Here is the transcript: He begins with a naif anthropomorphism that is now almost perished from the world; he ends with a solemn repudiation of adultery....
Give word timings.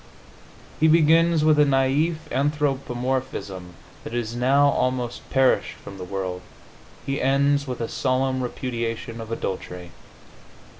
He 0.79 0.87
begins 0.87 1.43
with 1.45 1.59
a 1.59 1.63
naif 1.63 2.15
anthropomorphism 2.31 3.75
that 4.03 4.15
is 4.15 4.35
now 4.35 4.69
almost 4.69 5.29
perished 5.29 5.75
from 5.77 5.99
the 5.99 6.03
world; 6.03 6.41
he 7.05 7.21
ends 7.21 7.67
with 7.67 7.81
a 7.81 7.87
solemn 7.87 8.41
repudiation 8.41 9.21
of 9.21 9.31
adultery.... 9.31 9.91